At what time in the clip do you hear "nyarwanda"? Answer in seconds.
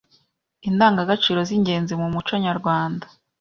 2.45-3.05